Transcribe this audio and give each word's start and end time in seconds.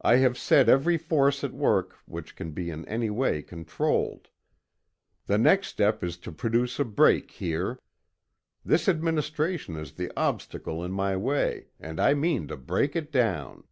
I 0.00 0.16
have 0.16 0.38
set 0.38 0.70
every 0.70 0.96
force 0.96 1.44
at 1.44 1.52
work 1.52 1.98
which 2.06 2.34
can 2.34 2.52
be 2.52 2.70
in 2.70 2.88
any 2.88 3.10
way 3.10 3.42
controlled. 3.42 4.28
The 5.26 5.36
next 5.36 5.66
step 5.68 6.02
is 6.02 6.16
to 6.20 6.32
produce 6.32 6.78
a 6.80 6.84
break 6.86 7.30
here. 7.32 7.78
This 8.64 8.88
administration 8.88 9.76
is 9.76 9.92
the 9.92 10.10
obstacle 10.16 10.82
in 10.82 10.92
my 10.92 11.14
way, 11.14 11.66
and 11.78 12.00
I 12.00 12.14
mean 12.14 12.48
to 12.48 12.56
break 12.56 12.96
it 12.96 13.12
down!" 13.12 13.64